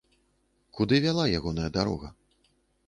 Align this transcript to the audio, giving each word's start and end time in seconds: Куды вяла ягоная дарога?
Куды 0.79 0.95
вяла 1.05 1.25
ягоная 1.41 1.69
дарога? 1.79 2.15